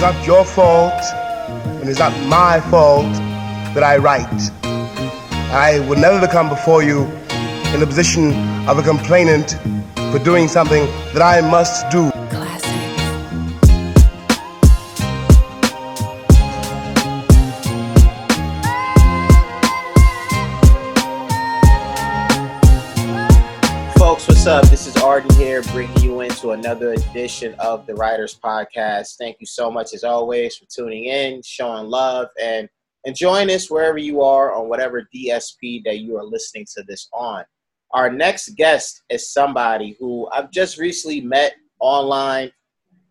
[0.00, 1.02] is not your fault,
[1.80, 3.12] and it's not my fault
[3.74, 4.40] that I write.
[5.52, 7.04] I would never become before you
[7.74, 8.32] in the position
[8.66, 9.58] of a complainant
[10.10, 12.19] for doing something that I must do.
[27.20, 29.16] Edition of the Writers Podcast.
[29.18, 32.66] Thank you so much, as always, for tuning in, showing love, and
[33.04, 37.44] enjoying us wherever you are on whatever DSP that you are listening to this on.
[37.90, 42.52] Our next guest is somebody who I've just recently met online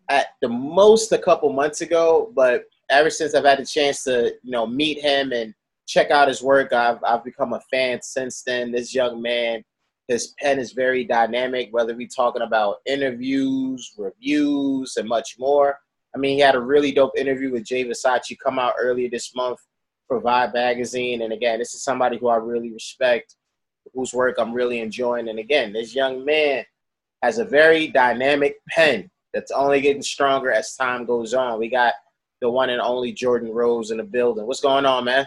[0.08, 4.34] at the most a couple months ago, but ever since I've had the chance to,
[4.42, 5.54] you know, meet him and
[5.86, 8.72] check out his work, I've, I've become a fan since then.
[8.72, 9.62] This young man,
[10.10, 15.78] his pen is very dynamic, whether we talking about interviews, reviews, and much more.
[16.12, 19.32] I mean, he had a really dope interview with Jay Versace come out earlier this
[19.36, 19.60] month
[20.08, 21.22] for Vibe Magazine.
[21.22, 23.36] And again, this is somebody who I really respect,
[23.94, 25.28] whose work I'm really enjoying.
[25.28, 26.64] And again, this young man
[27.22, 31.60] has a very dynamic pen that's only getting stronger as time goes on.
[31.60, 31.94] We got
[32.40, 34.44] the one and only Jordan Rose in the building.
[34.44, 35.24] What's going on, man?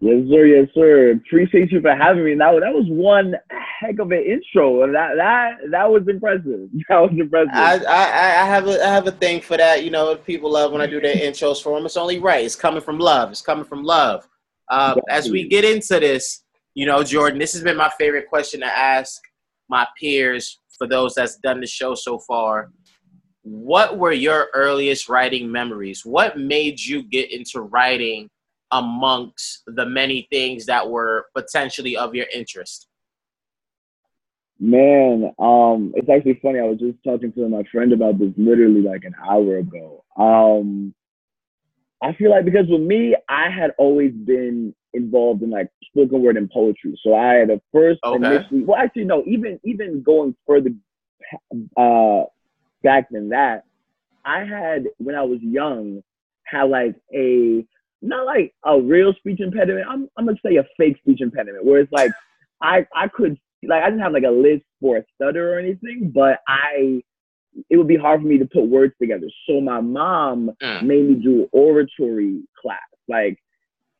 [0.00, 0.46] Yes, sir.
[0.46, 1.12] Yes, sir.
[1.12, 2.34] Appreciate you for having me.
[2.34, 3.36] That, that was one
[3.82, 4.86] heck of an intro.
[4.92, 6.68] That that that was impressive.
[6.88, 7.50] That was impressive.
[7.52, 9.84] I, I I have a I have a thing for that.
[9.84, 11.86] You know, people love when I do their intros for them.
[11.86, 12.44] It's only right.
[12.44, 13.30] It's coming from love.
[13.30, 14.28] It's coming from love.
[14.68, 16.44] Uh, as we get into this,
[16.74, 19.20] you know, Jordan, this has been my favorite question to ask
[19.68, 22.70] my peers for those that's done the show so far.
[23.42, 26.06] What were your earliest writing memories?
[26.06, 28.30] What made you get into writing
[28.70, 32.88] amongst the many things that were potentially of your interest?
[34.62, 36.60] Man, um, it's actually funny.
[36.60, 40.04] I was just talking to my friend about this literally like an hour ago.
[40.16, 40.94] Um,
[42.00, 46.36] I feel like because with me, I had always been involved in like spoken word
[46.36, 46.96] and poetry.
[47.02, 48.24] So I had a first Okay.
[48.24, 48.62] initially.
[48.62, 49.24] Well, actually, no.
[49.26, 50.70] Even even going further
[51.76, 52.26] uh,
[52.84, 53.64] back than that,
[54.24, 56.04] I had when I was young
[56.44, 57.66] had like a
[58.00, 59.86] not like a real speech impediment.
[59.90, 62.12] I'm I'm gonna say a fake speech impediment, where it's like
[62.62, 66.10] I I could like I didn't have like a list for a stutter or anything,
[66.14, 67.02] but I
[67.68, 69.28] it would be hard for me to put words together.
[69.46, 70.82] So my mom Mm.
[70.82, 73.38] made me do oratory class, like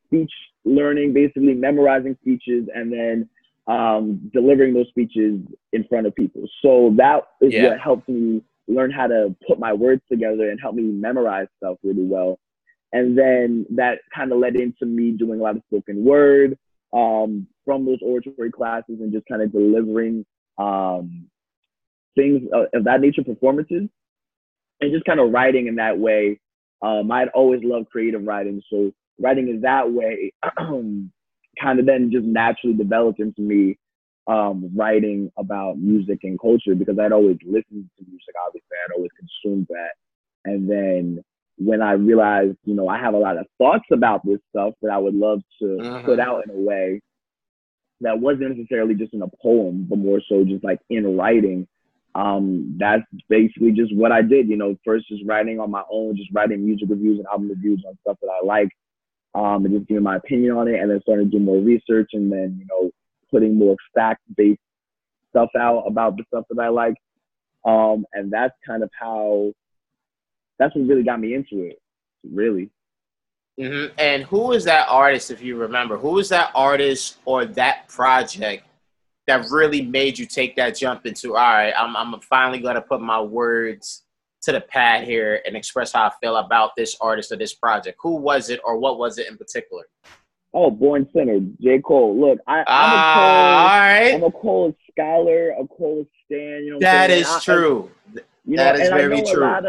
[0.06, 0.32] speech
[0.64, 3.28] learning, basically memorizing speeches and then
[3.66, 5.40] um, delivering those speeches
[5.72, 6.48] in front of people.
[6.62, 7.68] So that is Yeah.
[7.68, 11.76] what helped me learn how to put my words together and help me memorize stuff
[11.82, 12.38] really well.
[12.92, 16.58] And then that kind of led into me doing a lot of spoken word
[16.92, 20.24] um, from those oratory classes and just kind of delivering
[20.58, 21.26] um,
[22.16, 23.88] things of, that nature, performances,
[24.80, 26.40] and just kind of writing in that way.
[26.82, 30.32] Um, I'd always loved creative writing, so writing in that way
[31.60, 33.78] kind of then just naturally developed into me
[34.26, 38.34] um, writing about music and culture because I'd always listened to music.
[38.46, 39.92] Obviously, I'd always consumed that,
[40.44, 41.24] and then
[41.58, 44.90] when I realized, you know, I have a lot of thoughts about this stuff that
[44.90, 46.04] I would love to Mhm.
[46.04, 47.00] put out in a way
[48.00, 51.66] that wasn't necessarily just in a poem, but more so just like in writing.
[52.14, 54.48] Um, that's basically just what I did.
[54.48, 57.84] You know, first just writing on my own, just writing music reviews and album reviews
[57.86, 58.68] on stuff that I like,
[59.34, 62.10] um, and just giving my opinion on it, and then starting to do more research,
[62.12, 62.90] and then you know,
[63.30, 64.60] putting more fact-based
[65.30, 66.96] stuff out about the stuff that I like.
[67.64, 69.52] Um, and that's kind of how.
[70.58, 71.80] That's what really got me into it.
[72.30, 72.70] Really.
[73.58, 75.96] hmm And who is that artist, if you remember?
[75.96, 78.64] Who is that artist or that project
[79.26, 82.80] that really made you take that jump into, all right, I'm, I'm finally going to
[82.82, 84.02] put my words
[84.42, 87.96] to the pad here and express how I feel about this artist or this project?
[88.02, 89.84] Who was it or what was it in particular?
[90.54, 91.78] Oh, Born Sinner, J.
[91.78, 92.20] Cole.
[92.20, 94.30] Look, I, Ah, all I'm a Cole.
[94.30, 96.64] I'm a Cole scholar, a Cole stan.
[96.64, 97.90] You know That is I- I- true.
[98.44, 99.44] You know, That is very I true.
[99.46, 99.64] Of,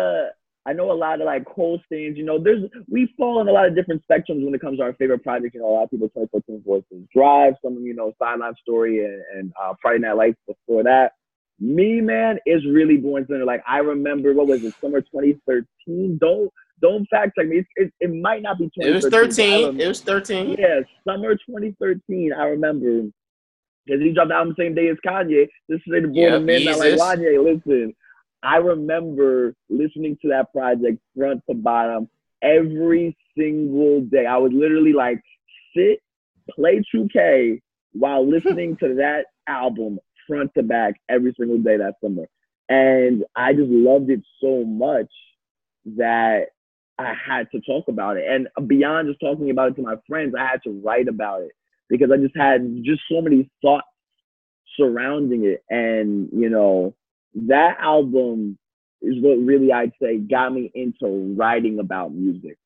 [0.66, 2.18] I know a lot of like Cole stands.
[2.18, 4.84] You know, there's we fall in a lot of different spectrums when it comes to
[4.84, 5.56] our favorite projects.
[5.56, 9.04] You know, a lot of people 2014 Voices Drive, some of you know Sideline Story
[9.04, 11.14] and, and uh, Friday Night Lights before that.
[11.60, 13.46] Me, man, is really Born Sinner.
[13.46, 16.18] Like I remember, what was it, summer 2013?
[16.20, 16.50] Don't
[16.82, 17.58] don't fact check me.
[17.60, 18.90] It, it, it might not be 2013.
[18.90, 19.62] It was 2013.
[19.62, 19.82] but I 13.
[19.82, 20.56] It was 13.
[20.60, 22.34] yeah, summer 2013.
[22.34, 23.10] I remember
[23.86, 25.48] because he dropped the album the same day as Kanye.
[25.68, 26.64] This is the born Yep, of men.
[26.66, 27.44] Not like Kanye.
[27.44, 27.94] Listen,
[28.44, 32.10] I remember listening to that project front to bottom
[32.42, 34.26] every single day.
[34.26, 35.22] I would literally like
[35.76, 36.02] sit,
[36.54, 37.62] play 2K
[37.94, 42.26] while listening to that album front to back every single day that summer.
[42.70, 45.12] And I just loved it so much
[45.98, 46.48] that
[47.00, 48.26] I had to talk about it.
[48.28, 51.52] And beyond just talking about it to my friends, I had to write about it
[51.90, 53.88] because I just had just so many thoughts
[54.78, 55.64] surrounding it.
[55.70, 56.96] And, you know,
[57.36, 58.58] that album
[59.02, 62.58] is what really I'd say got me into writing about music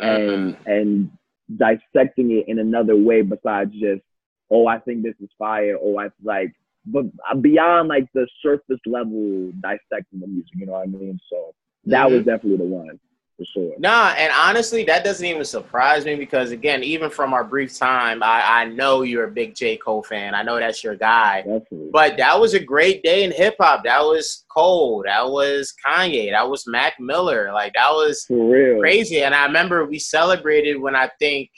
[0.00, 0.70] and Mm-hmm.
[0.70, 1.10] and
[1.56, 4.02] dissecting it in another way besides just,
[4.50, 6.52] oh, I think this is fire, or I like
[6.86, 7.06] but
[7.40, 11.18] beyond like the surface level dissecting the music, you know what I mean?
[11.30, 11.54] So
[11.86, 13.00] that was definitely the one
[13.36, 13.72] for sure.
[13.78, 18.22] Nah, and honestly, that doesn't even surprise me because again, even from our brief time,
[18.22, 19.76] I, I know you're a big J.
[19.76, 20.34] Cole fan.
[20.34, 21.42] I know that's your guy.
[21.42, 21.90] Definitely.
[21.92, 23.84] But that was a great day in hip hop.
[23.84, 25.02] That was Cole.
[25.04, 26.30] That was Kanye.
[26.30, 27.52] That was Mac Miller.
[27.52, 29.22] Like that was crazy.
[29.22, 31.50] And I remember we celebrated when I think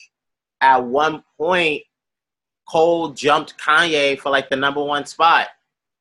[0.61, 1.83] at one point
[2.69, 5.47] Cole jumped Kanye for like the number one spot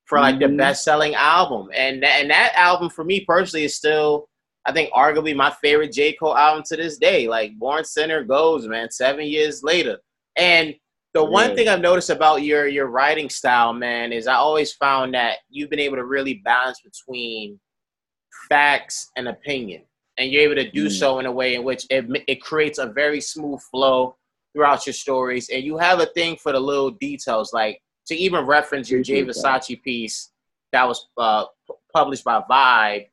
[0.06, 0.57] for like the Mhm.
[0.57, 1.69] best selling album.
[1.74, 4.27] And and that album for me personally is still
[4.67, 6.13] I think arguably my favorite J.
[6.13, 7.27] Cole album to this day.
[7.27, 9.97] Like Born Sinner goes, man, seven years later.
[10.35, 10.75] And
[11.13, 11.55] the one Yeah.
[11.55, 15.69] thing I've noticed about your your writing style, man, is I always found that you've
[15.69, 17.59] been able to really balance between
[18.49, 19.83] facts and opinion,
[20.17, 20.91] and you're able to do Mm.
[20.99, 24.15] so in a way in which it it creates a very smooth flow
[24.53, 28.45] throughout your stories, and you have a thing for the little details, like to even
[28.45, 29.23] reference your Jay.
[29.23, 30.31] Versace piece
[30.71, 31.45] that was uh,
[31.93, 33.07] published by Vibe,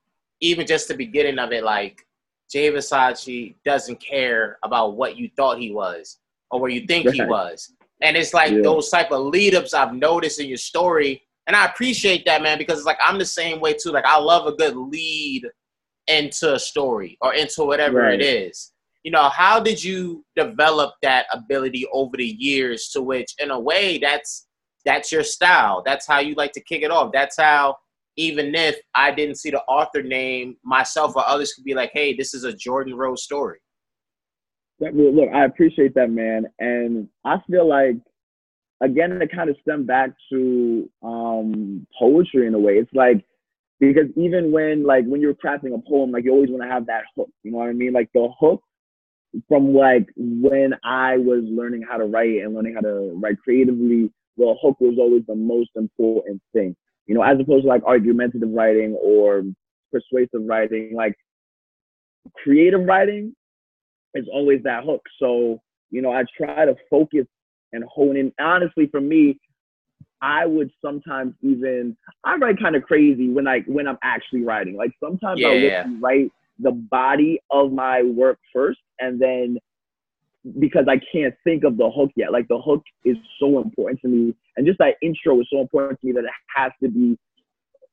[0.44, 2.04] even just the beginning of it, like
[2.50, 6.18] Jay Versace doesn't care about what you thought he was
[6.50, 7.72] or what you think he was.
[8.02, 8.62] And it's like Yeah.
[8.62, 11.22] those type of lead ups I've noticed in your story.
[11.46, 13.90] And I appreciate that, man, because it's like I'm the same way too.
[13.90, 15.42] Like I love a good lead
[16.06, 18.20] into a story or into whatever Right.
[18.20, 18.72] it is.
[19.04, 23.58] You know, how did you develop that ability over the years to which in a
[23.58, 24.46] way that's
[24.84, 25.82] that's your style.
[25.84, 27.10] That's how you like to kick it off.
[27.12, 27.76] That's how
[28.16, 32.14] even if I didn't see the author name myself or others could be like, hey,
[32.14, 33.58] this is a Jordan Rose story.
[34.80, 36.46] Look, I appreciate that, man.
[36.58, 37.96] And I feel like,
[38.80, 42.74] again, it kind of stemmed back to um, poetry in a way.
[42.74, 43.24] It's like,
[43.80, 46.86] because even when, like, when you're crafting a poem, like, you always want to have
[46.86, 47.30] that hook.
[47.42, 47.92] You know what I mean?
[47.92, 48.62] Like, the hook
[49.48, 54.12] from, like, when I was learning how to write and learning how to write creatively,
[54.36, 56.76] the hook was always the most important thing.
[57.06, 59.42] You know, as opposed to, like, argumentative writing or
[59.92, 61.14] persuasive writing, like,
[62.42, 63.34] creative writing
[64.14, 65.02] is always that hook.
[65.18, 65.60] So,
[65.90, 67.26] you know, I try to focus
[67.72, 68.32] and hone in.
[68.40, 69.38] Honestly, for me,
[70.22, 74.76] I would sometimes even I write kind of crazy when I when I'm actually writing.
[74.76, 75.84] Like sometimes I Yeah.
[75.84, 79.58] will write the body of my work first and then
[80.58, 82.32] because I can't think of the hook yet.
[82.32, 84.34] Like the hook is so important to me.
[84.56, 87.18] And just that intro is so important to me that it has to be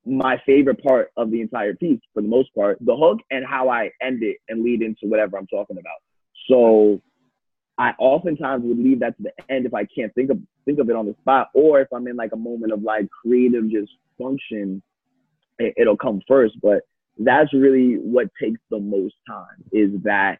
[0.05, 2.77] my favorite part of the entire piece for the most part.
[2.81, 5.99] The hook and how I end it and lead into whatever I'm talking about.
[6.49, 7.01] So
[7.77, 10.89] I oftentimes would leave that to the end if I can't think of think of
[10.89, 13.91] it on the spot, or if I'm in like a moment of like creative just
[14.19, 14.83] function,
[15.57, 16.55] it, it'll come first.
[16.61, 16.83] But
[17.17, 20.39] that's really what takes the most time is that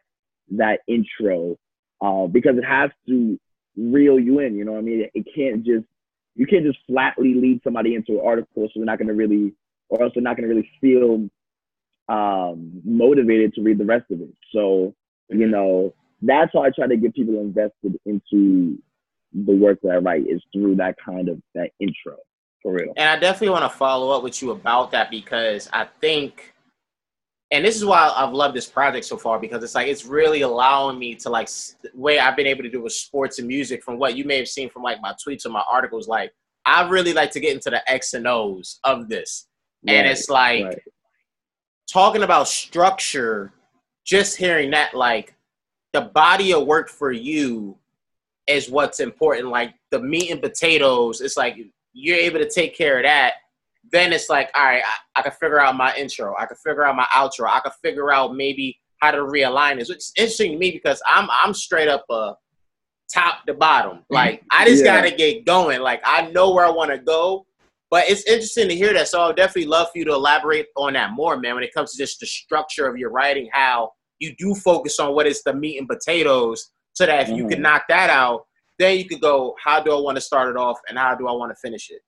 [0.52, 1.58] that intro,
[2.02, 3.40] uh, because it has to
[3.78, 4.56] reel you in.
[4.56, 5.10] You know what I mean?
[5.14, 5.86] It, can't just
[6.36, 9.54] you can't just flatly lead somebody into an article, so they're not going to really,
[9.90, 11.30] or else they're not going to really feel
[12.10, 14.34] um, motivated to read the rest of it.
[14.54, 14.96] So
[15.30, 18.78] you know that's how I try to get people invested into
[19.34, 22.18] the work that I write is through that kind of that intro
[22.62, 22.94] for real.
[22.96, 26.54] And I definitely want to follow up with you about that because I think,
[27.52, 30.42] and this is why I've loved this project so far because it's like it's really
[30.42, 31.50] allowing me to like
[31.94, 34.48] way I've been able to do with sports and music from what you may have
[34.48, 36.08] seen from like my tweets or my articles.
[36.08, 36.32] Like
[36.66, 39.48] I really like to get into the X and O's of this,
[39.86, 40.80] and it's like right.
[41.92, 43.54] talking about structure.
[44.04, 45.36] Just hearing that, like
[45.94, 47.78] the body of work for you
[48.48, 49.50] is what's important.
[49.50, 51.58] Like the meat and potatoes, it's like
[51.94, 53.34] you're able to take care of that.
[53.92, 56.36] Then it's like, all right, I, I can figure out my intro.
[56.38, 57.48] I can figure out my outro.
[57.50, 59.90] I can figure out maybe how to realign this.
[59.90, 62.34] Which is interesting to me because I'm I'm straight up a
[63.14, 64.06] top to bottom.
[64.10, 64.96] Like I just Yeah.
[64.96, 65.82] gotta get going.
[65.82, 67.46] Like I know where I want to go.
[67.90, 69.10] But it's interesting to hear that.
[69.10, 71.92] So I'll definitely love for you to elaborate on that more, man, when it comes
[71.92, 75.54] to just the structure of your writing, how you do focus on what is the
[75.54, 77.64] meat and potatoes, so that if you can Mhm.
[77.64, 78.46] knock that out,
[78.80, 81.28] then you could go, how do I want to start it off and how do
[81.28, 82.02] I want to finish it?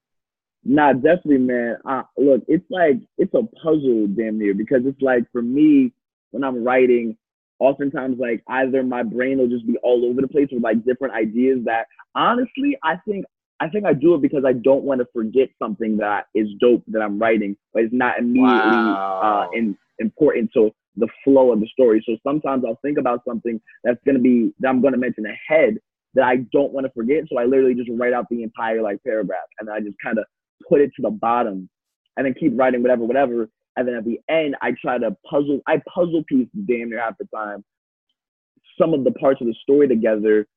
[0.65, 1.77] Nah, definitely, man.
[1.85, 5.93] Uh, look, it's like it's a puzzle, damn near, because it's like for me
[6.31, 7.17] when I'm writing,
[7.59, 11.13] oftentimes like either my brain will just be all over the place with like different
[11.13, 13.25] ideas that honestly I think
[13.59, 16.83] I think I do it because I don't want to forget something that is dope
[16.87, 19.49] that I'm writing, but it's not immediately Wow.
[19.51, 20.49] uh, in, important.
[20.53, 22.03] So the flow of the story.
[22.05, 25.77] So sometimes I'll think about something that's gonna be that I'm gonna mention ahead
[26.15, 27.23] that I don't want to forget.
[27.29, 30.25] So I literally just write out the entire like paragraph and I just kind of
[30.67, 31.69] put it to the bottom
[32.17, 33.49] and then keep writing whatever, whatever.
[33.75, 37.17] And then at the end, I try to puzzle, I puzzle piece damn near half
[37.17, 37.63] the time
[38.79, 40.47] some of the parts of the story together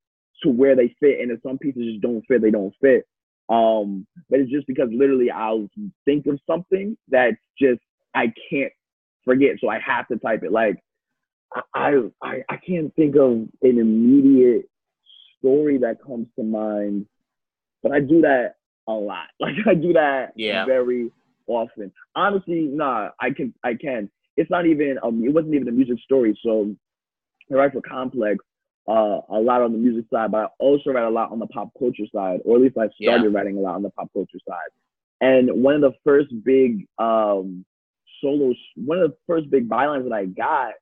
[0.42, 1.20] to where they fit.
[1.20, 3.06] And if some pieces just don't fit, they don't fit.
[3.48, 5.68] Um, but it's just because literally I'll
[6.04, 7.80] think of something that's just
[8.14, 8.72] I can't
[9.24, 10.50] forget, so I have to type it.
[10.50, 10.82] Like
[11.74, 13.32] I I I can't think of
[13.62, 14.68] an immediate
[15.38, 17.06] story that comes to mind,
[17.84, 18.55] but I do that
[18.88, 19.28] a lot.
[19.40, 20.64] Like I do that yeah.
[20.64, 21.10] very
[21.46, 21.92] often.
[22.14, 24.10] Honestly, nah, I can I can.
[24.36, 26.38] It's not even um it wasn't even a music story.
[26.42, 26.74] So
[27.50, 28.44] I write for Complex
[28.88, 31.46] uh, a lot on the music side, but I also write a lot on the
[31.48, 33.36] pop culture side, or at least I started yeah.
[33.36, 34.70] writing a lot on the pop culture side.
[35.20, 37.64] And one of the first big um,
[38.20, 40.74] solo, one of the first big bylines that I got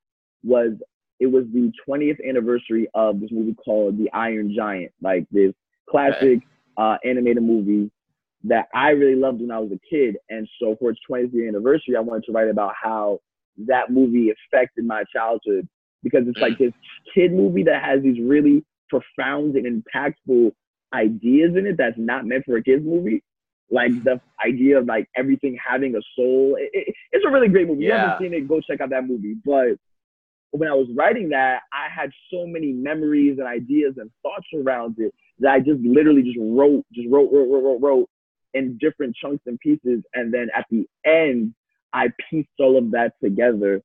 [0.43, 0.73] was
[1.19, 5.53] it was the 20th anniversary of this movie called The Iron Giant, like this
[5.89, 6.39] classic
[6.77, 7.91] uh, animated movie
[8.43, 10.17] that I really loved when I was a kid.
[10.29, 13.19] And so for its 20th year anniversary, I wanted to write about how
[13.67, 15.67] that movie affected my childhood
[16.03, 16.73] because it's like this
[17.13, 20.51] kid movie that has these really profound and impactful
[20.93, 23.23] ideas in it that's not meant for a kids movie.
[23.71, 26.55] Like the idea of like everything having a soul.
[26.59, 27.85] It, it, it's a really great movie.
[27.85, 27.89] Yeah.
[27.89, 29.35] You haven't seen it, go check out that movie.
[29.43, 29.79] But
[30.57, 34.95] when I was writing that, I had so many memories and ideas and thoughts around
[34.99, 38.09] it that I just literally just wrote, just wrote, wrote, wrote, wrote, wrote
[38.53, 40.03] in different chunks and pieces.
[40.13, 41.53] And then at the end,
[41.93, 43.81] I pieced all of that together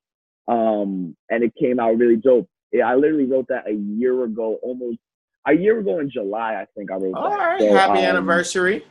[0.50, 2.49] um, and it came out really dope.
[2.73, 4.99] Yeah, I literally wrote that a year ago, almost
[5.47, 6.55] a year ago in July.
[6.55, 7.37] I think I wrote All that.
[7.37, 8.85] right, so, happy um, anniversary.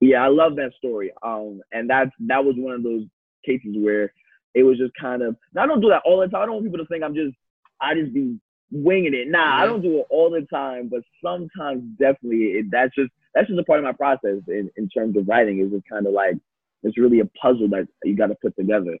[0.00, 1.12] Yeah, I love that story.
[1.22, 3.04] Um, and that that was one of those
[3.44, 4.12] cases where
[4.54, 5.36] it was just kind of.
[5.56, 6.42] I don't do that all the time.
[6.42, 7.34] I don't want people to think I'm just.
[7.80, 8.38] I just be
[8.70, 9.28] winging it.
[9.28, 9.62] Nah, mm-hmm.
[9.62, 13.58] I don't do it all the time, but sometimes definitely it, that's just that's just
[13.58, 15.60] a part of my process in, in terms of writing.
[15.60, 16.36] Is just kind of like
[16.82, 18.96] it's really a puzzle that you got to put together.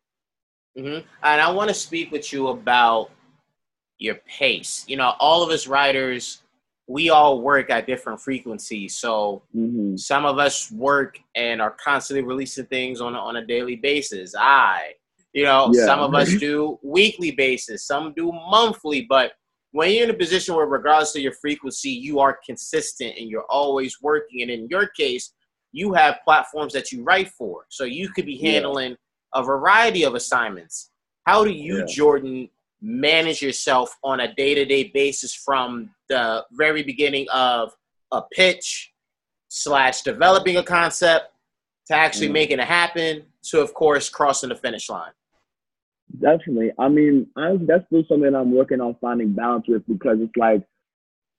[0.76, 1.06] Mm-hmm.
[1.22, 3.10] And I want to speak with you about
[3.98, 4.84] your pace.
[4.88, 6.42] You know, all of us writers,
[6.88, 8.96] we all work at different frequencies.
[8.96, 9.96] So mm-hmm.
[9.96, 14.34] some of us work and are constantly releasing things on on a daily basis.
[14.36, 14.94] I,
[15.34, 15.84] you know, yeah.
[15.84, 19.02] some of us do weekly basis, some do monthly.
[19.02, 19.32] But
[19.72, 23.46] when you're in a position where, regardless of your frequency, you are consistent and you're
[23.50, 25.32] always working, and in your case,
[25.72, 28.92] you have platforms that you write for, so you could be handling.
[28.92, 28.96] Yeah
[29.34, 30.90] a variety of assignments.
[31.26, 31.84] How do you, yeah.
[31.88, 32.48] Jordan,
[32.80, 37.72] manage yourself on a day to day basis from the very beginning of
[38.12, 38.92] a pitch
[39.48, 41.32] slash developing a concept
[41.86, 42.32] to actually mm.
[42.32, 45.12] making it happen to, of course, crossing the finish line?
[46.18, 46.70] Definitely.
[46.78, 50.62] I mean, I, that's still something I'm working on finding balance with because it's like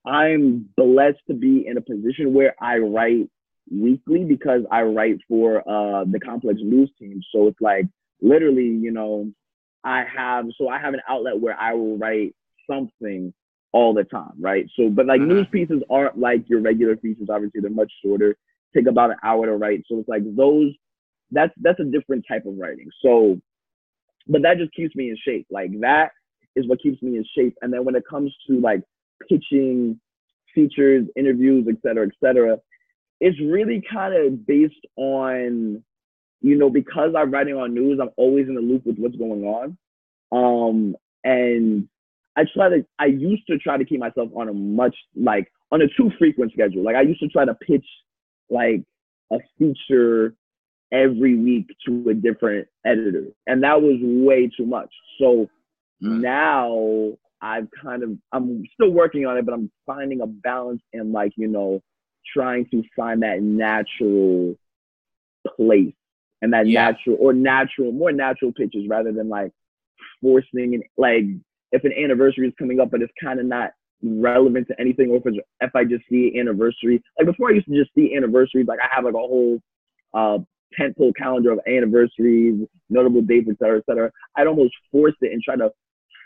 [0.06, 3.30] I'm blessed to be in a position where I write
[3.72, 7.22] weekly because I write for uh, the complex news team.
[7.34, 7.86] So it's like
[8.22, 9.32] literally, you know,
[9.84, 12.36] I have so I have an outlet where I will write
[12.70, 13.34] something
[13.72, 14.66] all the time, right?
[14.78, 15.34] So, but like uh-huh.
[15.34, 17.28] news pieces aren't like your regular pieces.
[17.30, 18.36] Obviously, they're much shorter,
[18.76, 19.84] take about an hour to write.
[19.88, 20.72] So it's like those.
[21.32, 22.88] That's that's a different type of writing.
[23.02, 23.40] So,
[24.28, 25.48] but that just keeps me in shape.
[25.50, 26.12] Like that
[26.56, 27.56] is what keeps me in shape.
[27.62, 28.82] And then when it comes to like
[29.30, 30.00] pitching
[30.54, 32.58] features, interviews, et cetera, et cetera,
[33.20, 35.84] it's really kind of based on,
[36.42, 39.44] you know, because I'm writing on news, I'm always in the loop with what's going
[39.44, 39.78] on.
[40.32, 41.88] Um, and
[42.36, 45.82] I try to, I used to try to keep myself on a much, like, on
[45.82, 46.84] a too frequent schedule.
[46.84, 47.86] Like, I used to try to pitch,
[48.50, 48.84] like,
[49.32, 50.36] a feature
[50.92, 53.28] every week to a different editor.
[53.48, 54.90] And that was way too much.
[55.20, 55.48] So
[56.04, 56.22] mm.
[56.22, 61.12] now I've kind of, I'm still working on it, but I'm finding a balance in,
[61.12, 61.82] like, you know,
[62.34, 64.56] trying to find that natural
[65.56, 65.94] place
[66.42, 66.92] and that yeah.
[66.92, 69.52] natural or natural, more natural pitches rather than like
[70.22, 71.24] forcing and like
[71.72, 73.72] if an anniversary is coming up but it's kind of not
[74.04, 77.68] relevant to anything or if, it's, if I just see anniversary like before I used
[77.68, 79.60] to just see anniversaries like I have like a whole
[80.14, 80.40] uh
[80.80, 84.12] tentpole calendar of anniversaries, notable dates, et cetera, et cetera.
[84.36, 85.72] I'd almost force it and try to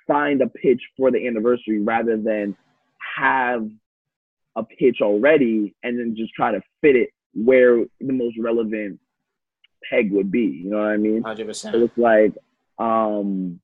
[0.08, 2.56] find a pitch for the anniversary rather than
[3.18, 3.70] have
[4.56, 9.00] a pitch already and then just try to fit it where the most relevant
[9.90, 10.62] peg would be.
[10.64, 11.24] You know what I mean?
[11.24, 11.72] 100%.
[11.72, 12.34] So it's like
[12.80, 13.60] um,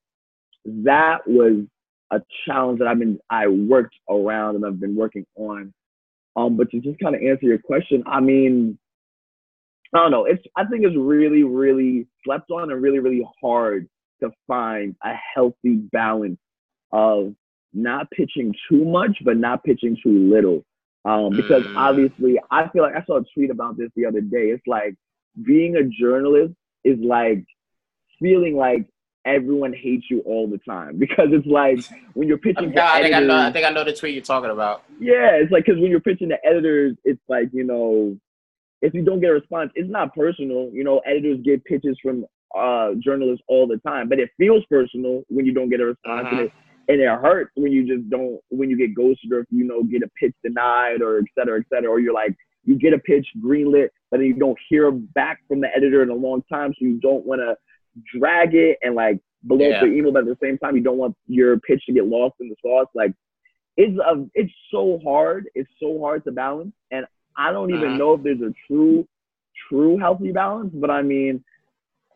[0.66, 1.66] that was
[2.12, 5.74] a challenge that I've been I worked around and I've been working on.
[6.36, 8.78] Um, but to just kind of answer your question, I mean,
[9.96, 10.26] I don't know.
[10.26, 13.88] It's I think it's really, really slept on and really, really hard
[14.22, 16.40] to find a healthy balance
[16.92, 17.34] of
[17.74, 20.64] not pitching too much, but not pitching too little.
[21.04, 21.78] Um, because mm.
[21.78, 24.48] obviously, I feel like I saw a tweet about this the other day.
[24.48, 24.96] It's like
[25.46, 27.46] being a journalist is like
[28.20, 28.88] feeling like
[29.26, 31.80] everyone hates you all the time because it's like
[32.14, 33.48] when you're pitching to I editors, think I know.
[33.48, 34.84] I think I know the tweet you're talking about.
[35.00, 38.18] Yeah, it's like because when you're pitching to editors, it's like you know,
[38.86, 40.70] if you don't get a response, it's not personal.
[40.72, 42.26] You know, editors get pitches from
[42.58, 46.28] uh, journalists all the time, but it feels personal when you don't get a response,
[46.28, 46.36] uh-huh.
[46.38, 46.52] and, it,
[46.88, 49.84] and it hurts when you just don't when you get ghosted or if you know
[49.84, 53.00] get a pitch denied or et cetera, et cetera, or you're like you get a
[53.00, 56.72] pitch greenlit, but then you don't hear back from the editor in a long time,
[56.72, 57.56] so you don't want to
[58.18, 59.76] drag it and like blow yeah.
[59.76, 62.06] up the email, but at the same time, you don't want your pitch to get
[62.06, 62.88] lost in the sauce.
[62.96, 63.14] Like
[63.78, 65.48] it's a, it's so hard.
[65.54, 67.06] It's so hard to balance, and
[67.38, 67.98] I don't even uh-huh.
[67.98, 69.08] know if there's a true,
[69.70, 70.72] true healthy balance.
[70.74, 71.44] But I mean,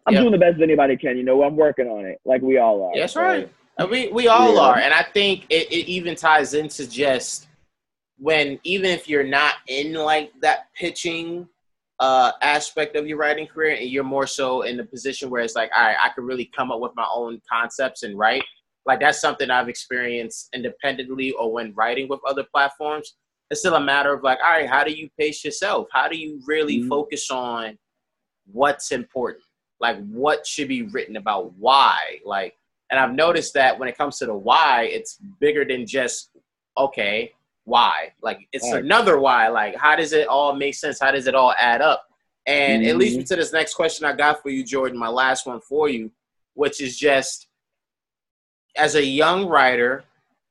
[0.05, 1.17] I'm doing the best that anybody can.
[1.17, 2.91] You know, I'm working on it, like we all are.
[2.95, 3.51] That's right.
[3.77, 4.61] And we we all yeah.
[4.61, 7.47] are, and I think it, it even ties into just
[8.17, 11.47] when even if you're not in like that pitching
[11.99, 15.55] uh, aspect of your writing career, and you're more so in the position where it's
[15.55, 18.43] like, all right, I can really come up with my own concepts and write.
[18.85, 23.15] Like that's something I've experienced independently or when writing with other platforms.
[23.49, 25.87] It's still a matter of like, all right, how do you pace yourself?
[25.91, 26.89] How do you really mm-hmm.
[26.89, 27.77] focus on
[28.51, 29.43] what's important?
[29.79, 32.19] Like what should be written about why?
[32.25, 32.55] Like,
[32.91, 36.31] and I've noticed that when it comes to the why, it's bigger than just
[36.77, 38.13] okay, why.
[38.21, 38.83] Like it's right.
[38.83, 39.47] another why.
[39.47, 40.99] Like how does it all make sense?
[40.99, 42.05] How does it all add up?
[42.45, 42.89] And mm-hmm.
[42.89, 44.97] it leads me to this next question I got for you, Jordan.
[44.97, 46.11] My last one for you,
[46.53, 47.47] which is just
[48.75, 50.03] as a young writer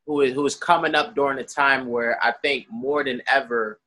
[0.08, 3.78] who is who is coming up during a time where I think more than ever,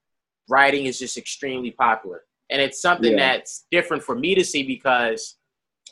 [0.48, 3.34] writing is just extremely popular, and it's something yeah.
[3.34, 5.36] that's different for me to see because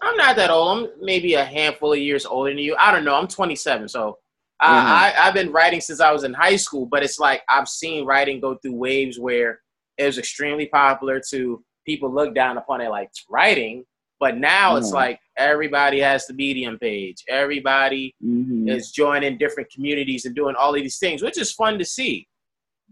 [0.02, 0.78] I'm not that old.
[0.78, 2.78] I'm maybe a handful of years older than you.
[2.78, 3.16] I don't know.
[3.16, 4.20] I'm 27, so
[4.62, 4.88] Mm-hmm.
[4.88, 8.06] I, I've been writing since I was in high school, but it's like I've seen
[8.06, 9.62] writing go through waves where
[9.98, 13.86] it was extremely popular to people look down upon it like writing,
[14.20, 14.80] but now mm-hmm.
[14.80, 17.24] it's like everybody has the Medium page.
[17.28, 18.68] Everybody mm-hmm.
[18.68, 22.28] is joining different communities and doing all of these things, which is fun to see.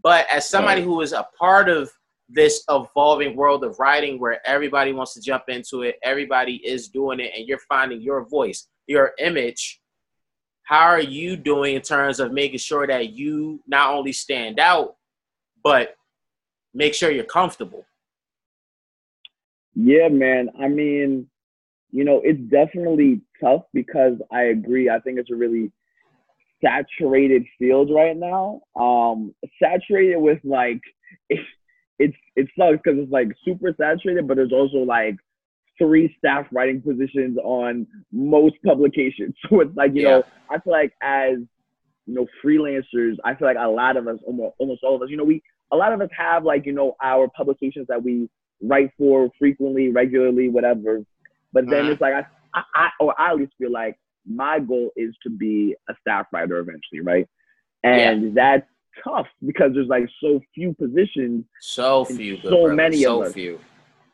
[0.02, 1.92] But as somebody who is a part of
[2.30, 7.20] this evolving world of writing where everybody wants to jump into it, everybody is doing
[7.20, 9.82] it, and you're finding your voice, your image
[10.68, 14.98] how are you doing in terms of making sure that you not only stand out,
[15.64, 15.96] but
[16.74, 17.86] make sure you're comfortable?
[19.76, 20.50] Yeah, man.
[20.62, 21.30] I mean,
[21.92, 24.90] you know, it's definitely tough because I agree.
[24.90, 25.72] I think it's a really
[26.64, 28.62] saturated field right now.
[28.76, 30.82] Um, saturated with like
[31.30, 31.40] it,
[32.00, 35.16] it's it sucks because it's like super saturated, but there's also like
[35.78, 39.36] three staff writing positions on most publications.
[39.50, 40.10] So it's like, you yeah.
[40.10, 41.38] know, I feel like as
[42.06, 45.10] you know, freelancers, I feel like a lot of us, almost almost all of us,
[45.10, 48.30] you know, we a lot of us have like, you know, our publications that we
[48.62, 51.02] write for frequently, regularly, whatever.
[51.54, 51.92] But then uh-huh.
[51.92, 52.14] it's like
[52.54, 56.28] I, I, or I at least feel like my goal is to be a staff
[56.32, 57.28] writer eventually, right?
[57.84, 58.30] And yeah.
[58.34, 58.68] that's
[59.04, 61.46] tough because there's like so few positions.
[61.62, 62.38] So few.
[62.42, 62.74] So brother.
[62.74, 63.30] many so of us.
[63.30, 63.60] So few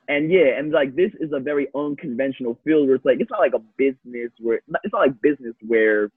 [0.08, 3.40] and yeah, and like this is a very unconventional field where it's like it's not
[3.40, 6.12] like a business where it's not like business where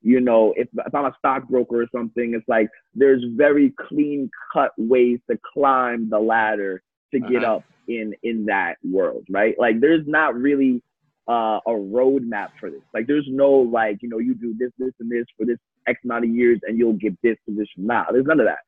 [0.00, 4.72] you know if, if I'm a stockbroker or something, it's like there's very clean cut
[4.78, 6.82] ways to climb the ladder
[7.20, 7.56] to get uh-huh.
[7.56, 9.54] up in in that world, right?
[9.58, 10.82] Like there's not really
[11.28, 12.82] uh, a roadmap for this.
[12.94, 15.98] Like there's no like you know you do this this and this for this X
[16.04, 17.86] amount of years and you'll get this position.
[17.86, 18.60] Nah, there's none of that.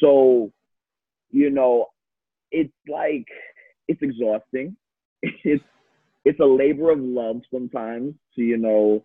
[0.00, 0.50] So
[1.30, 1.86] you know
[2.50, 3.26] it's like
[3.88, 4.76] it's exhausting.
[5.44, 5.64] It's
[6.24, 9.04] it's a labor of love sometimes to you know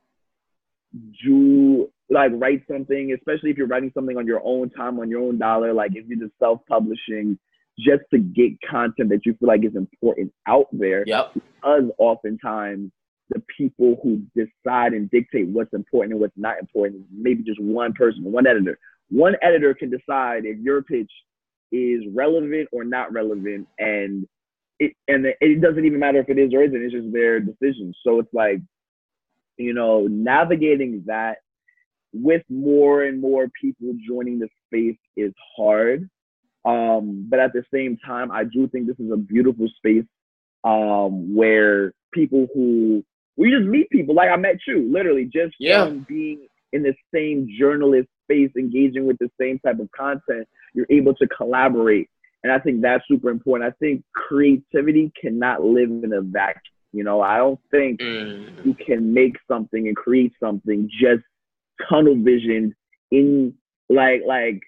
[1.23, 5.21] do like write something, especially if you're writing something on your own time, on your
[5.21, 5.73] own dollar.
[5.73, 7.39] Like if you're just self-publishing,
[7.79, 11.03] just to get content that you feel like is important out there.
[11.07, 11.34] Yep.
[11.34, 12.91] Because oftentimes
[13.29, 17.62] the people who decide and dictate what's important and what's not important is maybe just
[17.62, 18.77] one person, one editor.
[19.10, 21.12] One editor can decide if your pitch
[21.71, 24.27] is relevant or not relevant, and
[24.79, 26.81] it, and it doesn't even matter if it is or isn't.
[26.81, 27.93] It's just their decision.
[28.05, 28.60] So it's like,
[29.57, 31.38] you know, navigating that
[32.13, 36.10] with more and more people joining the space is hard.
[36.63, 40.06] Um, but at the same time, I do think this is a beautiful space
[40.63, 43.04] um, where people who
[43.38, 45.86] we just meet people like I met you, literally just yeah.
[45.86, 50.86] from being in the same journalist space, engaging with the same type of content, you're
[50.89, 52.10] able to collaborate
[52.43, 53.71] and I think that's super important.
[53.71, 56.62] I think creativity cannot live in a vacuum.
[56.93, 58.65] You know, I don't think Mm.
[58.65, 61.24] you can make something and create something just
[61.88, 62.76] tunnel vision
[63.12, 63.54] in
[63.89, 64.62] like like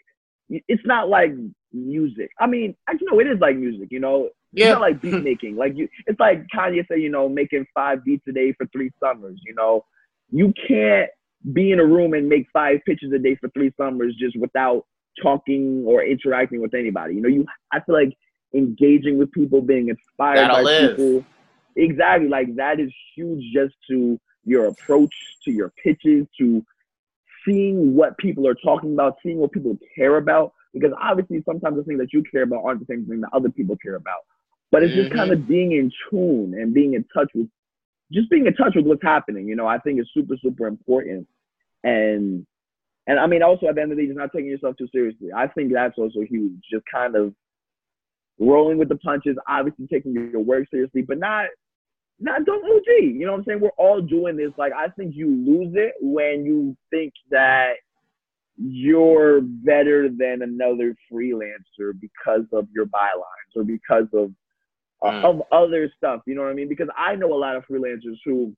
[0.67, 1.31] it's not like
[1.71, 2.29] music.
[2.39, 4.29] I mean, actually no, it is like music, you know.
[4.53, 5.55] It's not like beat making.
[5.55, 8.91] Like you it's like Kanye said, you know, making five beats a day for three
[9.01, 9.85] summers, you know.
[10.31, 11.09] You can't
[11.51, 14.85] be in a room and make five pitches a day for three summers just without
[15.21, 17.15] talking or interacting with anybody.
[17.15, 18.15] You know, you I feel like
[18.53, 20.97] engaging with people, being inspired by live.
[20.97, 21.25] people.
[21.75, 22.29] Exactly.
[22.29, 25.13] Like that is huge just to your approach,
[25.45, 26.63] to your pitches, to
[27.45, 30.53] seeing what people are talking about, seeing what people care about.
[30.73, 33.49] Because obviously sometimes the things that you care about aren't the same thing that other
[33.49, 34.21] people care about.
[34.71, 35.15] But it's just Mhm.
[35.15, 37.47] kind of being in tune and being in touch with
[38.11, 41.27] just being in touch with what's happening, you know, I think is super, super important.
[41.83, 42.45] And
[43.05, 44.87] and I mean also at the end of the day, just not taking yourself too
[44.87, 45.29] seriously.
[45.35, 46.53] I think that's also huge.
[46.71, 47.35] Just kind of
[48.39, 51.47] rolling with the punches, obviously taking your work seriously, but not
[52.19, 52.85] not don't OG.
[53.03, 53.59] You know what I'm saying?
[53.61, 54.51] We're all doing this.
[54.57, 57.73] Like I think you lose it when you think that
[58.57, 64.31] you're better than another freelancer because of your bylines or because of
[65.01, 65.23] uh, Mm.
[65.25, 66.21] of other stuff.
[66.25, 66.69] You know what I mean?
[66.69, 68.55] Because I know a lot of freelancers who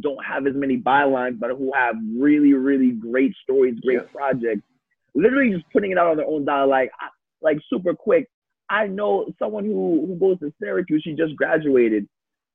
[0.00, 4.08] don't have as many bylines, but who have really, really great stories, great Yeah.
[4.12, 4.62] projects.
[5.14, 6.92] Literally just putting it out on their own dollar, like
[7.42, 8.28] like super quick.
[8.68, 11.02] I know someone who who goes to Syracuse.
[11.02, 12.06] She just graduated.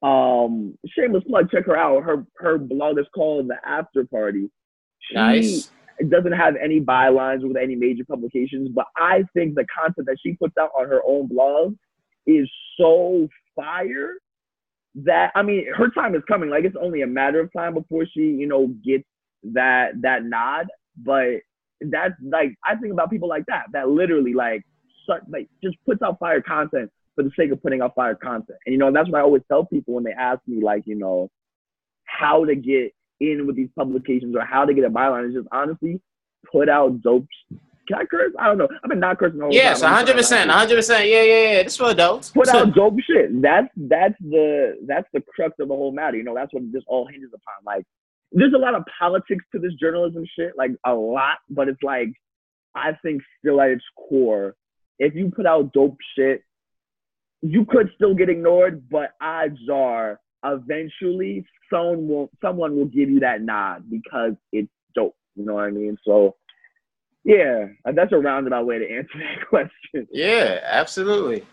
[0.01, 1.51] Um, shameless plug.
[1.51, 2.03] Check her out.
[2.03, 4.49] Her her blog is called The After Party.
[4.99, 5.71] She Nice.
[6.09, 10.33] doesn't have any bylines with any major publications, but I think the content that she
[10.33, 11.75] puts out on her own blog
[12.25, 14.13] is so fire
[14.95, 16.49] that I mean her time is coming.
[16.49, 19.05] Like it's only a matter of time before she, you know, gets
[19.53, 20.67] that that nod.
[20.97, 21.41] But
[21.81, 24.63] that's like I think about people like that that literally like
[25.07, 28.57] such, like just puts out fire content for the sake of putting out fire content.
[28.65, 30.95] And you know, that's what I always tell people when they ask me like, you
[30.95, 31.29] know,
[32.05, 35.47] how to get in with these publications or how to get a byline is just
[35.51, 36.01] honestly
[36.51, 37.27] put out dope.
[37.87, 38.31] Can I curse?
[38.39, 38.67] I don't know.
[38.83, 39.89] I've been not cursing the whole Yes, time.
[39.89, 41.07] I'm hundred trying not percent, hundred percent.
[41.07, 41.63] Yeah, yeah, yeah.
[41.63, 42.29] This for adults.
[42.29, 43.41] Put out dope shit.
[43.41, 46.17] That's that's the that's the crux of the whole matter.
[46.17, 47.65] You know, that's what this all hinges upon.
[47.65, 47.83] Like,
[48.31, 51.37] there's a lot of politics to this journalism shit, like a lot.
[51.49, 52.09] But it's like,
[52.75, 54.55] I think still at its core,
[54.99, 56.43] if you put out dope shit,
[57.41, 58.83] you could still get ignored.
[58.89, 65.15] But odds are, eventually, someone will someone will give you that nod because it's dope.
[65.35, 65.97] You know what I mean?
[66.05, 66.35] So.
[67.23, 70.07] Yeah, that's a roundabout way to answer that question.
[70.11, 71.45] Yeah, absolutely.